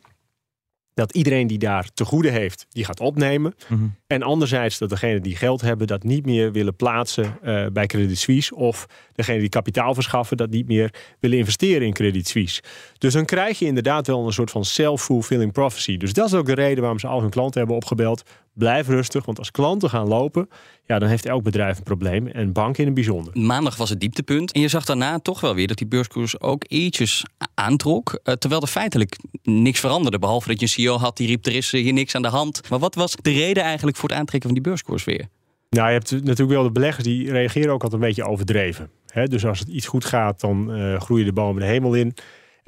[0.94, 3.55] dat iedereen die daar te goede heeft, die gaat opnemen.
[3.68, 3.85] Mhm.
[4.07, 8.18] En anderzijds dat degenen die geld hebben, dat niet meer willen plaatsen eh, bij Credit
[8.18, 8.55] Suisse.
[8.55, 12.62] Of degenen die kapitaal verschaffen, dat niet meer willen investeren in Credit Suisse.
[12.99, 15.97] Dus dan krijg je inderdaad wel een soort van self-fulfilling prophecy.
[15.97, 18.23] Dus dat is ook de reden waarom ze al hun klanten hebben opgebeld.
[18.59, 20.49] Blijf rustig, want als klanten gaan lopen,
[20.87, 22.27] ja, dan heeft elk bedrijf een probleem.
[22.27, 23.38] En banken in het bijzonder.
[23.38, 24.53] Maandag was het dieptepunt.
[24.53, 28.21] En je zag daarna toch wel weer dat die beurskoers ook ietsjes a- aantrok.
[28.23, 30.18] eh, terwijl er feitelijk niks veranderde.
[30.18, 32.61] Behalve dat je een CEO had die riep: er is hier niks aan de hand.
[32.71, 35.27] Maar wat was de reden eigenlijk voor het aantrekken van die beurskoers weer?
[35.71, 38.90] Nou, je hebt natuurlijk wel de beleggers die reageren ook altijd een beetje overdreven.
[39.25, 42.14] Dus als het iets goed gaat, dan eh, groeien de bomen de hemel in.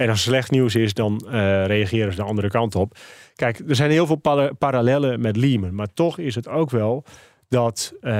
[0.01, 2.97] En als slecht nieuws is, dan eh, reageren ze de andere kant op.
[3.35, 5.75] Kijk, er zijn heel veel para- parallellen met Lehman.
[5.75, 7.03] Maar toch is het ook wel
[7.49, 8.13] dat eh,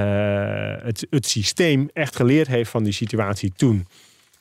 [0.82, 3.86] het, het systeem echt geleerd heeft van die situatie toen.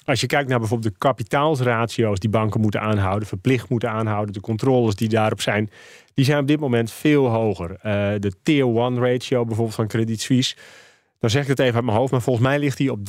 [0.05, 4.39] Als je kijkt naar bijvoorbeeld de kapitaalsratio's die banken moeten aanhouden, verplicht moeten aanhouden, de
[4.39, 5.69] controles die daarop zijn,
[6.13, 7.71] die zijn op dit moment veel hoger.
[7.71, 10.55] Eh, de Tier 1 ratio bijvoorbeeld van Credit Suisse,
[11.21, 13.05] dan zeg ik het even uit mijn hoofd, maar volgens mij ligt die op 13,5%.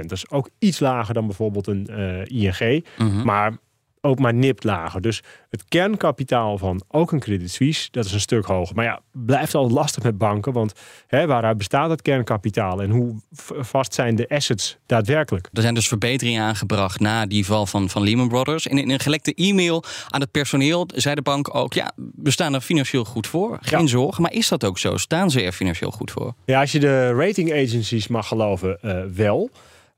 [0.00, 2.86] Dat is ook iets lager dan bijvoorbeeld een eh, ING,
[3.24, 3.58] maar
[4.06, 5.00] ook maar nipt lager.
[5.00, 8.74] Dus het kernkapitaal van ook een Credit Suisse, dat is een stuk hoger.
[8.74, 10.72] Maar ja, blijft altijd lastig met banken, want
[11.06, 13.20] hè, waaruit bestaat het kernkapitaal en hoe
[13.58, 15.48] vast zijn de assets daadwerkelijk?
[15.52, 18.66] Er zijn dus verbeteringen aangebracht na die val van, van Lehman Brothers.
[18.66, 22.54] En in een gelekte e-mail aan het personeel zei de bank ook: ja, we staan
[22.54, 23.58] er financieel goed voor.
[23.60, 24.22] Geen zorgen.
[24.22, 24.96] Maar is dat ook zo?
[24.96, 26.34] Staan ze er financieel goed voor?
[26.44, 29.50] Ja, als je de rating agencies mag geloven, eh, wel.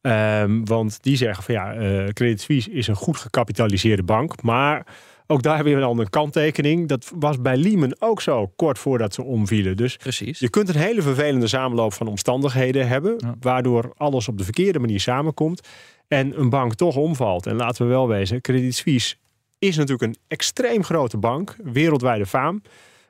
[0.08, 4.42] Ehm, want die zeggen van ja, eh, Credit Suisse is een goed gecapitaliseerde bank.
[4.42, 4.86] Maar
[5.26, 6.88] ook daar hebben we dan een kanttekening.
[6.88, 9.76] Dat was bij Lehman ook zo, kort voordat ze omvielen.
[9.76, 10.38] Dus Precies.
[10.38, 13.36] je kunt een hele vervelende samenloop van omstandigheden hebben.
[13.40, 15.68] Waardoor alles op de verkeerde manier samenkomt.
[16.06, 17.46] En een bank toch omvalt.
[17.46, 19.16] En laten we wel wezen, Credit Suisse
[19.58, 21.56] is natuurlijk een extreem grote bank.
[21.62, 22.62] Wereldwijde faam.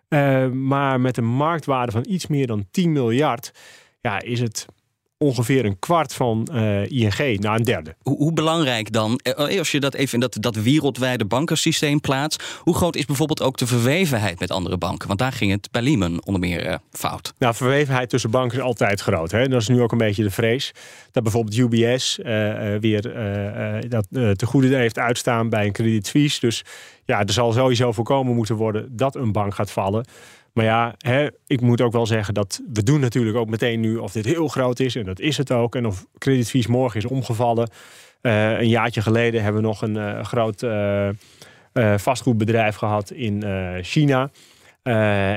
[0.08, 3.52] Eh, maar met een marktwaarde van iets meer dan 10 miljard.
[4.00, 4.66] Ja, is het
[5.18, 7.40] ongeveer een kwart van eh, ING.
[7.40, 7.94] Nou, een derde.
[8.02, 12.42] Hoe, hoe belangrijk dan, eh, als je dat even in dat, dat wereldwijde bankensysteem plaatst,
[12.62, 15.06] hoe groot is bijvoorbeeld ook de verwevenheid met andere banken?
[15.06, 17.34] Want daar ging het bij Lehman onder meer eh, fout.
[17.38, 19.30] Nou, verwevenheid tussen banken is altijd groot.
[19.30, 19.48] Hè?
[19.48, 20.72] Dat is nu ook een beetje de vrees.
[21.12, 25.66] Dat bijvoorbeeld UBS eh, eh, weer eh, eh, dat eh, te goede heeft uitstaan bij
[25.66, 26.40] een Credit Suisse.
[26.40, 26.64] Dus
[27.04, 30.06] ja, er zal sowieso voorkomen moeten worden dat een bank gaat vallen.
[30.52, 33.96] Maar ja, hè, ik moet ook wel zeggen dat we doen natuurlijk ook meteen nu
[33.96, 34.96] of dit heel groot is.
[34.96, 35.74] En dat is het ook.
[35.74, 37.68] En of Credit Suisse morgen is omgevallen.
[38.20, 41.08] Eh, een jaartje geleden hebben we nog een eh, groot eh,
[41.96, 43.44] vastgoedbedrijf gehad in
[43.82, 44.30] China.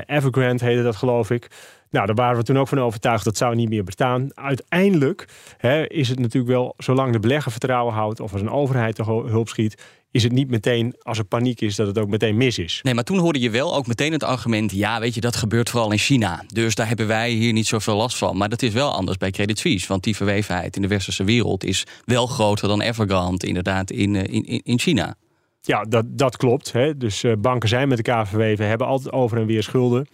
[0.05, 1.47] Evergrande heette dat geloof ik.
[1.91, 4.27] Nou, daar waren we toen ook van overtuigd dat zou niet meer bestaan.
[4.33, 5.27] Uiteindelijk
[5.57, 9.03] hè, is het natuurlijk wel, zolang de belegger vertrouwen houdt of als een overheid de
[9.03, 12.57] hulp schiet, is het niet meteen als er paniek is dat het ook meteen mis
[12.57, 12.79] is.
[12.83, 15.69] Nee, maar toen hoorde je wel ook meteen het argument: ja, weet je, dat gebeurt
[15.69, 16.43] vooral in China.
[16.47, 18.37] Dus daar hebben wij hier niet zoveel last van.
[18.37, 19.87] Maar dat is wel anders bij Credit Suisse.
[19.87, 24.33] Want die verwevenheid in de westerse wereld is wel groter dan Evergrande, inderdaad, in, eh,
[24.33, 25.15] in, in- in China.
[25.61, 26.71] Ja, dat, dat klopt.
[26.71, 26.97] Hè.
[26.97, 30.07] Dus eh, banken zijn met elkaar verweven, hebben altijd over en weer schulden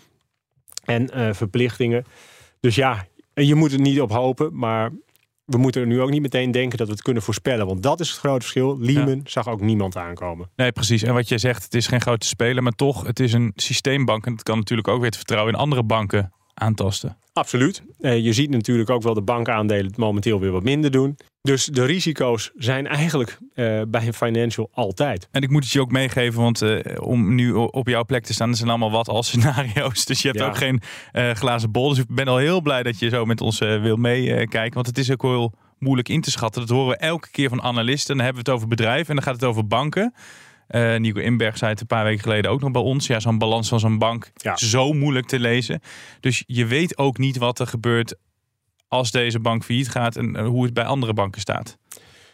[0.87, 2.05] en eh, verplichtingen.
[2.59, 4.91] Dus ja, je moet er niet op hopen, maar
[5.45, 7.67] we moeten er nu ook niet meteen denken dat we het kunnen voorspellen.
[7.67, 8.79] Want dat is het grote verschil.
[8.79, 10.49] Lehman zag ook niemand aankomen.
[10.55, 11.03] Nee, precies.
[11.03, 14.25] En wat jij zegt, het is geen grote speler, maar toch, het is een systeembank.
[14.25, 17.17] En dat kan natuurlijk ook weer het vertrouwen in andere banken aantasten.
[17.37, 17.83] Absoluut.
[17.99, 21.17] Eh, je ziet natuurlijk ook wel de bankaandelen het momenteel weer wat minder doen.
[21.41, 25.27] Dus de risico's zijn eigenlijk eh, bij een financial altijd.
[25.31, 28.33] En ik moet het je ook meegeven, want eh, om nu op jouw plek te
[28.33, 30.05] staan, dat zijn allemaal wat als scenario's.
[30.09, 30.47] Dus je hebt Ja.
[30.47, 30.81] ook geen
[31.35, 31.89] glazen bol.
[31.89, 34.73] Dus ik ben al heel blij dat je zo met ons wil meekijken.
[34.73, 36.61] want het is ook wel heel moeilijk in te schatten.
[36.61, 38.15] Dat horen we elke keer van analisten.
[38.15, 40.13] Dan hebben we het over bedrijven en dan gaat het over banken.
[40.67, 43.07] Eh, Nico Inberg zei het een paar weken geleden ook nog bij ons.
[43.07, 45.81] Ja, zo'n balans van zo'n bank is zo moeilijk te lezen.
[46.19, 48.15] Dus je weet ook niet wat er gebeurt
[48.87, 51.77] als deze bank failliet gaat en eh, hoe het bij andere banken staat.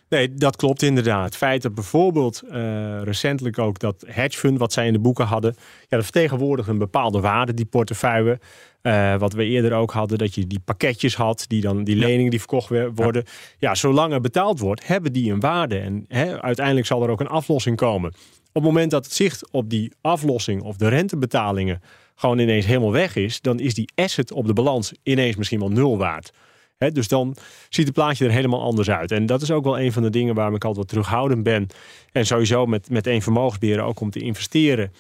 [0.10, 1.26] Nee, dat klopt inderdaad.
[1.26, 5.26] Het feit dat bijvoorbeeld eh, recentelijk ook dat hedge fund wat zij in de boeken
[5.26, 8.40] hadden, ja, dat vertegenwoordigt een bepaalde waarde, die portefeuille.
[8.84, 12.30] Eh, wat we eerder ook hadden, dat je die pakketjes had, die dan die leningen
[12.30, 13.24] die verkocht worden.
[13.60, 13.76] Ja.
[13.76, 15.78] zolang er betaald wordt, hebben die een waarde.
[15.78, 18.10] En hè, uiteindelijk zal er ook een aflossing komen.
[18.48, 21.82] Op het moment dat het zicht op die aflossing of de rentebetalingen
[22.16, 25.72] gewoon ineens helemaal weg is, dan is die asset op de balans ineens misschien wel
[25.72, 26.32] nul waard.
[26.78, 27.36] Dus dan
[27.70, 29.12] ziet het plaatje er helemaal anders uit.
[29.12, 31.68] En dat is ook wel een van de dingen waarom ik altijd wat terughoudend ben.
[32.12, 34.92] En sowieso met, met één vermogensbeheer ook om te investeren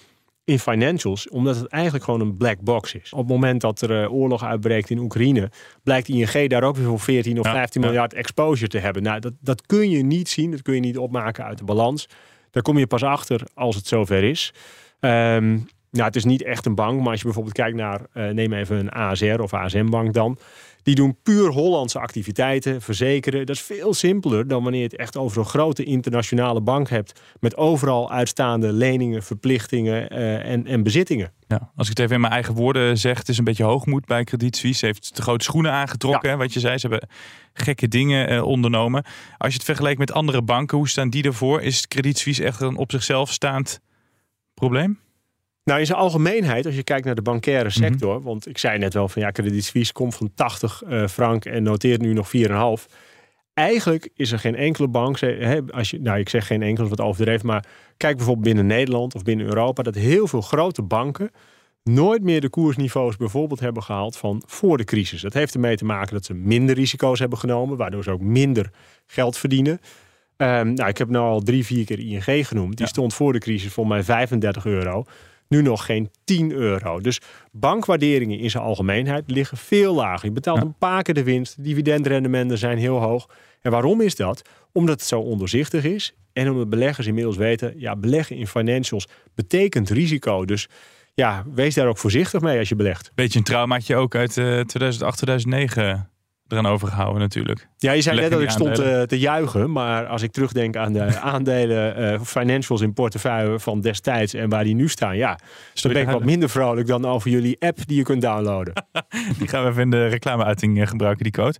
[0.45, 1.29] in financials.
[1.29, 3.13] Omdat het eigenlijk gewoon een black box is.
[3.13, 5.51] Op het moment dat er eh, oorlog uitbreekt in Oekraïne...
[5.83, 9.03] blijkt ING daar ook weer voor 14 of 15 miljard exposure te hebben.
[9.03, 10.51] Nou, dat, dat kun je niet zien.
[10.51, 12.09] Dat kun je niet opmaken uit de balans.
[12.51, 14.53] Daar kom je pas achter als het zover is.
[14.99, 15.57] Ehm,
[15.93, 18.53] Nou, het is niet echt een bank, maar als je bijvoorbeeld kijkt naar, uh, neem
[18.53, 20.37] even een ASR of ASM-bank dan.
[20.83, 23.45] Die doen puur Hollandse activiteiten, verzekeren.
[23.45, 27.21] Dat is veel simpeler dan wanneer je het echt over een grote internationale bank hebt.
[27.39, 31.31] Met overal uitstaande leningen, verplichtingen uh, en, en bezittingen.
[31.47, 34.05] Ja, als ik het even in mijn eigen woorden zeg, het is een beetje hoogmoed
[34.05, 34.85] bij Credit Suisse.
[34.85, 36.37] heeft de grote schoenen aangetrokken, ja.
[36.37, 36.77] wat je zei.
[36.77, 37.09] Ze hebben
[37.53, 39.03] gekke dingen uh, ondernomen.
[39.37, 41.61] Als je het vergelijkt met andere banken, hoe staan die ervoor?
[41.61, 43.79] Is Credit Suisse echt een op zichzelf staand
[44.53, 44.99] probleem?
[45.63, 48.93] Nou, in zijn algemeenheid, als je kijkt naar de bankaire sector, want ik zei net
[48.93, 52.31] wel van ja, Credit Suisse komt van 80 uh, frank en noteert nu nog
[52.87, 52.93] 4,5.
[53.53, 57.01] Eigenlijk is er geen enkele bank, hè, als je, nou ik zeg geen enkele, wat
[57.01, 57.65] overdreven, maar
[57.97, 61.31] kijk bijvoorbeeld binnen Nederland of binnen Europa, dat heel veel grote banken
[61.83, 65.21] nooit meer de koersniveaus bijvoorbeeld hebben gehaald van voor de crisis.
[65.21, 68.69] Dat heeft ermee te maken dat ze minder risico's hebben genomen, waardoor ze ook minder
[69.05, 69.79] geld verdienen.
[70.37, 72.77] Um, nou, ik heb nu al drie, vier keer ING genoemd.
[72.77, 72.91] Die ja.
[72.91, 75.05] stond voor de crisis voor mij 35 euro
[75.53, 76.99] nu nog geen 10 euro.
[76.99, 80.25] Dus bankwaarderingen in zijn algemeenheid liggen veel lager.
[80.25, 83.29] Je betaalt een paar keer de winst, dividendrendementen zijn heel hoog.
[83.61, 84.41] En waarom is dat?
[84.71, 89.89] Omdat het zo onderzichtig is en omdat beleggers inmiddels weten, ja, beleggen in financials betekent
[89.89, 90.45] risico.
[90.45, 90.67] Dus
[91.13, 93.11] ja, wees daar ook voorzichtig mee als je belegt.
[93.15, 96.09] Beetje een traumaatje ook uit uh, 2008, 2009
[96.47, 97.67] eraan overgehouden natuurlijk.
[97.77, 99.71] Ja, je zei net dat ik stond te, te, juichen.
[99.71, 104.63] Maar als ik terugdenk aan de aandelen, uh, financials in portefeuille van destijds en waar
[104.63, 105.17] die nu staan.
[105.17, 105.39] Ja,
[105.81, 108.73] dan ben ik wat minder vrolijk dan over jullie app die je kunt downloaden.
[109.39, 111.57] die gaan we even in de reclameuiting gebruiken, die code.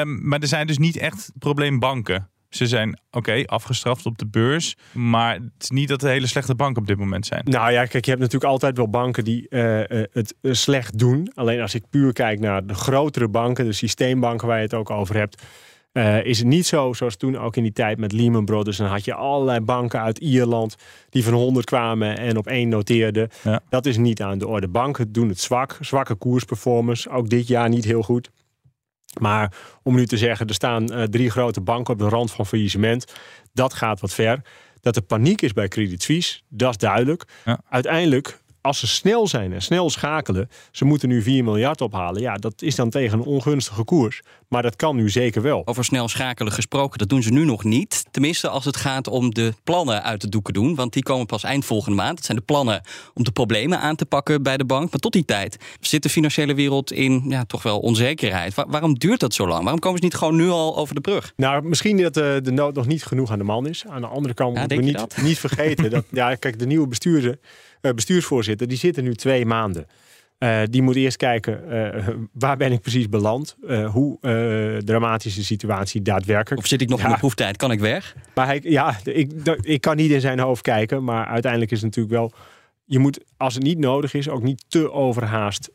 [0.00, 2.28] Um, maar er zijn dus niet echt probleembanken.
[2.56, 4.76] Ze zijn oké, afgestraft op de beurs.
[4.92, 7.42] Maar het is niet dat de hele slechte banken op dit moment zijn.
[7.44, 10.98] Nou ja, kijk, je hebt natuurlijk altijd wel banken die uh, uh, het uh, slecht
[10.98, 11.30] doen.
[11.34, 14.90] Alleen als ik puur kijk naar de grotere banken, de systeembanken waar je het ook
[14.90, 15.42] over hebt.
[16.26, 18.76] is het niet zo zoals toen ook in die tijd met Lehman Brothers.
[18.76, 20.76] Dan had je allerlei banken uit Ierland
[21.10, 23.28] die van 100 kwamen en op één noteerden.
[23.42, 23.60] Ja.
[23.68, 24.68] Dat is niet aan de orde.
[24.68, 25.78] Banken doen het zwak.
[25.80, 27.10] Zwakke koersperformance.
[27.10, 28.30] Ook dit jaar niet heel goed.
[29.20, 29.52] Maar
[29.82, 33.12] om nu te zeggen, er staan uh, drie grote banken op de rand van faillissement.
[33.52, 34.42] Dat gaat wat ver.
[34.80, 37.24] Dat er paniek is bij Credit Suisse, dat is duidelijk.
[37.44, 37.60] Ja.
[37.68, 42.22] Uiteindelijk, als ze snel zijn en snel schakelen, ze moeten nu 4 miljard ophalen.
[42.22, 44.22] Ja, dat is dan tegen een ongunstige koers.
[44.48, 45.62] Maar dat kan nu zeker wel.
[45.64, 48.04] Over snel schakelen gesproken, dat doen ze nu nog niet.
[48.10, 50.74] Tenminste, als het gaat om de plannen uit de doeken doen.
[50.74, 52.16] Want die komen pas eind volgende maand.
[52.16, 52.82] Dat zijn de plannen
[53.14, 54.90] om de problemen aan te pakken bij de bank.
[54.90, 58.54] Maar tot die tijd zit de financiële wereld in ja, toch wel onzekerheid.
[58.54, 59.62] Waar, waarom duurt dat zo lang?
[59.62, 61.32] Waarom komen ze niet gewoon nu al over de brug?
[61.36, 63.84] Nou, misschien dat de, de nood nog niet genoeg aan de man is.
[63.88, 66.86] Aan de andere kant ja, moeten we niet, niet vergeten dat ja, kijk, de nieuwe
[66.86, 67.38] bestuurder,
[67.94, 69.86] bestuursvoorzitter, die zitten nu twee maanden.
[70.38, 73.56] Uh, die moet eerst kijken uh, waar ben ik precies beland.
[73.62, 74.18] Uh, hoe
[74.84, 76.62] dramatisch de situatie daadwerkelijk.
[76.62, 77.06] Of zit ik nog ja.
[77.06, 77.56] in de proeftijd?
[77.56, 78.16] Kan ik weg?
[78.34, 81.04] Maar hij, ja, ik, ik kan niet in zijn hoofd kijken.
[81.04, 82.32] Maar uiteindelijk is het natuurlijk wel.
[82.84, 85.70] Je moet, als het niet nodig is, ook niet te overhaast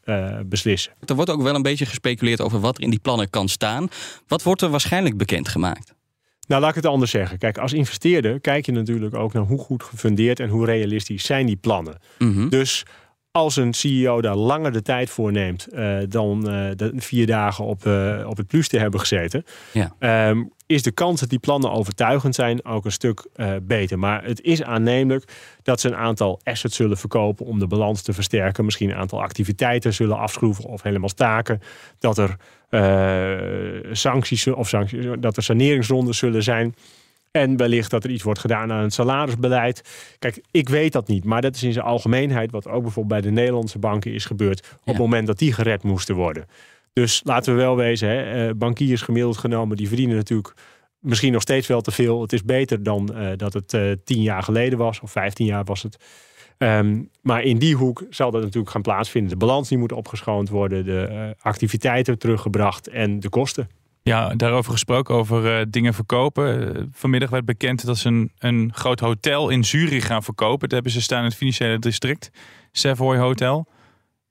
[0.46, 0.94] beslissen.
[1.06, 3.88] Er wordt ook wel een beetje gespeculeerd over wat er in die plannen kan staan.
[4.28, 5.94] Wat wordt er waarschijnlijk bekendgemaakt?
[6.48, 7.38] Nou, laat ik het anders zeggen.
[7.38, 11.46] Kijk, als investeerder kijk je natuurlijk ook naar hoe goed gefundeerd en hoe realistisch zijn
[11.46, 11.98] die plannen.
[12.18, 12.50] Mm -hmm.
[12.50, 12.86] Dus
[13.32, 17.66] als een CEO daar langer de tijd voor neemt uh, dan uh, de vier dagen
[17.66, 20.30] op, uh, op het plus te hebben gezeten, ja.
[20.30, 23.28] um, is de kans dat die plannen overtuigend zijn ook een stuk
[23.62, 24.00] beter.
[24.00, 28.14] Maar het is aannemelijk dat ze een aantal assets zullen verkopen om de balans te
[28.14, 28.66] versterken.
[28.66, 31.62] Misschien een aantal activiteiten zullen afschroeven of helemaal staken.
[32.00, 32.36] Dat er
[33.92, 36.76] sancties of sancties, dat er saneringsrondes zullen zijn.
[37.32, 39.82] En wellicht dat er iets wordt gedaan aan het salarisbeleid.
[40.20, 41.24] Kijk, ik weet dat niet.
[41.24, 44.60] Maar dat is in zijn algemeenheid wat ook bijvoorbeeld bij de Nederlandse banken is gebeurd.
[44.60, 44.92] Op ja.
[44.92, 46.46] het moment dat die gered moesten worden.
[46.94, 50.54] Dus laten we wel wezen, hè, bankiers gemiddeld genomen, die verdienen natuurlijk
[51.00, 52.22] misschien nog steeds wel te veel.
[52.22, 55.64] Het is beter dan uh, dat het uh, tien jaar geleden was, of vijftien jaar
[55.64, 55.98] was het.
[56.58, 59.32] Um, maar in die hoek zal dat natuurlijk gaan plaatsvinden.
[59.32, 63.70] De balans die moet opgeschoond worden, de uh, activiteiten teruggebracht en de kosten.
[64.04, 66.78] Ja, daarover gesproken, over uh, dingen verkopen.
[66.78, 70.60] Uh, vanmiddag werd bekend dat ze een, een groot hotel in Zurich gaan verkopen.
[70.60, 72.30] Dat hebben ze staan in het financiële district.
[72.72, 73.68] Savoy Hotel.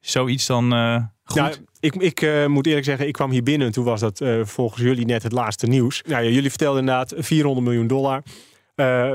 [0.01, 1.37] Zoiets dan uh, goed?
[1.37, 4.83] Nou, ik, ik moet eerlijk zeggen, ik kwam hier binnen en toen was dat volgens
[4.83, 6.03] jullie net het laatste nieuws.
[6.07, 8.23] Nou, ja, jullie vertelden inderdaad 400 miljoen dollar.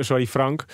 [0.03, 0.65] sorry, frank.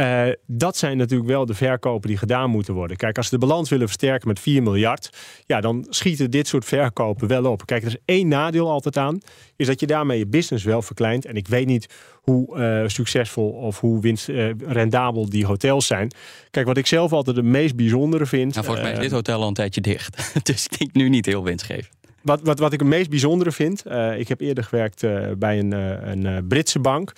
[0.00, 2.96] Uh, dat zijn natuurlijk wel de verkopen die gedaan moeten worden.
[2.96, 5.10] Kijk, als ze de balans willen versterken met 4 miljard,
[5.46, 7.66] ja, dan schieten dit soort verkopen wel op.
[7.66, 9.20] Kijk, er is één nadeel altijd aan,
[9.56, 11.24] is dat je daarmee je business wel verkleint.
[11.24, 16.10] En ik weet niet hoe uh, succesvol of hoe winst, uh, rendabel die hotels zijn.
[16.50, 18.54] Kijk, wat ik zelf altijd het meest bijzondere vind.
[18.54, 20.32] Nou, volgens mij is dit hotel al een tijdje dicht.
[20.46, 21.99] dus ik denk nu niet heel winstgevend.
[22.22, 25.58] Wat, wat, wat ik het meest bijzondere vind, uh, ik heb eerder gewerkt uh, bij
[25.58, 27.12] een, uh, een Britse bank.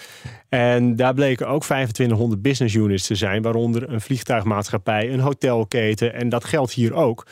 [0.48, 6.14] En daar bleken ook 2500 business units te zijn, waaronder een vliegtuigmaatschappij, een hotelketen.
[6.14, 7.26] En dat geldt hier ook.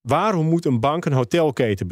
[0.00, 1.86] Waarom moet een bank een hotelketen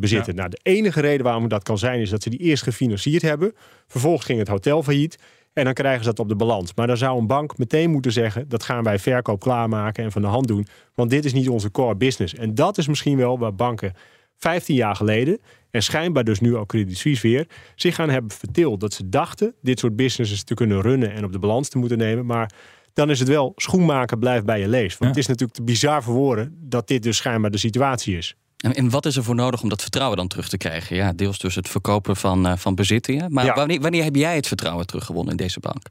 [0.00, 0.34] bezitten?
[0.34, 3.54] Nou, de enige reden waarom dat kan zijn, is dat ze die eerst gefinancierd hebben.
[3.86, 5.18] Vervolgens ging het hotel failliet.
[5.52, 6.74] En dan krijgen ze dat op de balans.
[6.74, 10.22] Maar dan zou een bank meteen moeten zeggen: dat gaan wij verkoop klaarmaken en van
[10.22, 10.66] de hand doen.
[10.94, 12.34] Want dit is niet onze core business.
[12.34, 13.92] En dat is misschien wel waar banken
[14.38, 18.80] 15 jaar geleden, en schijnbaar dus nu ook Credit Suisse weer, zich gaan hebben verteeld.
[18.80, 21.98] Dat ze dachten dit soort businesses te kunnen runnen en op de balans te moeten
[21.98, 22.26] nemen.
[22.26, 22.52] Maar
[22.92, 24.98] dan is het wel schoenmaken blijft bij je lees.
[24.98, 28.34] Want het is natuurlijk te bizar voor woorden dat dit dus schijnbaar de situatie is.
[28.56, 30.96] En, en, wat is er voor nodig om dat vertrouwen dan terug te krijgen?
[30.96, 33.32] Ja, deels dus het verkopen van, uh, van bezittingen.
[33.32, 35.82] Maar wanneer, wanneer heb jij het vertrouwen teruggewonnen in deze bank?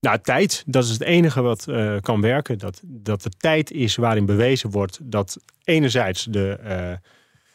[0.00, 2.58] Nou, tijd, dat is het enige wat uh, kan werken.
[2.58, 6.96] Dat, dat er tijd is waarin bewezen wordt dat enerzijds de, uh,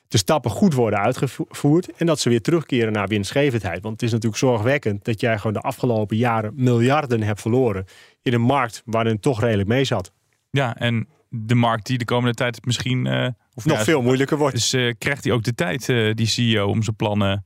[0.07, 1.91] de stappen goed worden uitgevoerd.
[1.91, 3.81] En dat ze weer terugkeren naar winstgevendheid.
[3.81, 7.85] Want het is natuurlijk zorgwekkend dat jij gewoon de afgelopen jaren miljarden hebt verloren.
[8.21, 10.11] In een markt waarin het toch redelijk mee zat.
[10.49, 13.05] Ja, en de markt die de komende tijd misschien...
[13.05, 14.55] Uh, of nog veel moeilijker wordt.
[14.55, 17.45] Dus uh, krijgt hij ook de tijd, uh, die CEO, om zijn plannen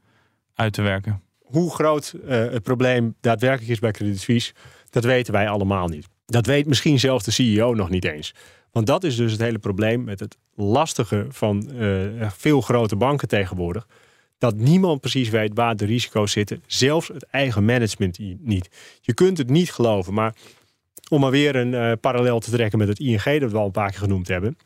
[0.55, 1.21] uit te werken?
[1.39, 4.53] Hoe groot het probleem daadwerkelijk is bij Credit Suisse,
[4.89, 6.07] dat weten wij allemaal niet.
[6.25, 8.33] Dat weet misschien zelfs de CEO nog niet eens.
[8.71, 11.69] Want dat is dus het hele probleem met het lastige van
[12.37, 13.87] veel grote banken tegenwoordig.
[14.37, 16.63] Dat niemand precies weet waar de risico's zitten.
[16.67, 18.69] Zelfs het eigen management niet.
[19.01, 20.35] Je kunt het niet geloven, maar
[21.09, 23.71] om maar weer een uh, parallel te trekken met het ING dat we al een
[23.71, 24.57] paar keer genoemd hebben.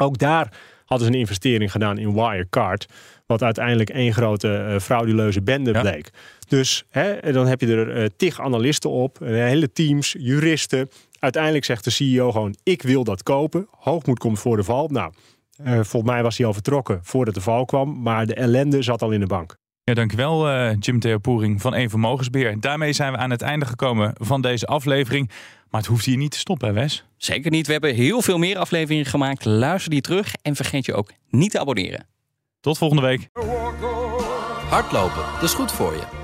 [0.00, 2.86] Ook daar hadden ze een investering gedaan in Wirecard.
[3.26, 6.10] Wat uiteindelijk één grote uh, frauduleuze bende bleek.
[6.48, 10.88] Dus hè, dan heb je er uh, tig analisten op, hele teams, juristen.
[11.18, 13.68] Uiteindelijk zegt de CEO gewoon: Ik wil dat kopen.
[13.70, 14.88] Hoogmoed komt voor de val.
[14.88, 15.12] Nou,
[15.64, 18.02] volgens mij was hij al vertrokken voordat de val kwam.
[18.02, 19.56] Maar de ellende zat al in de bank.
[19.84, 22.60] Ja, dankjewel uh, Jim Theo Poering van Eén Vermogensbeheer.
[22.60, 25.30] Daarmee zijn we aan het einde gekomen van deze aflevering.
[25.70, 27.04] Maar het hoeft hier niet te stoppen, Wes?
[27.16, 27.66] Zeker niet.
[27.66, 29.44] We hebben heel veel meer afleveringen gemaakt.
[29.44, 32.06] Luister die terug en vergeet je ook niet te abonneren.
[32.60, 33.28] Tot volgende week.
[34.68, 36.23] Hardlopen, dat is goed voor je.